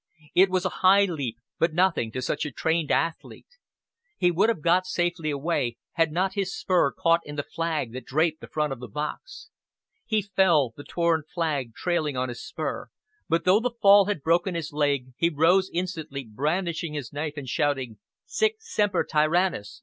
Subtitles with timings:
[0.33, 3.59] It was a high leap, but nothing to such a trained athlete.
[4.17, 8.05] He would have got safely away, had not his spur caught in the flag that
[8.05, 9.51] draped the front of the box.
[10.07, 12.89] He fell, the torn flag trailing on his spur;
[13.29, 17.47] but though the fall had broken his leg, he rose instantly brandishing his knife and
[17.47, 19.79] shouting, "Sic Semper Tyrannis!"